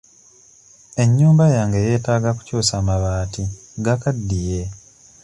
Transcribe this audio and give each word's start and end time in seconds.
Ennyumba 1.03 1.45
yange 1.55 1.79
yeetaaga 1.85 2.29
kukyusa 2.37 2.75
mabaati 2.87 3.43
gakaddiye. 3.85 4.61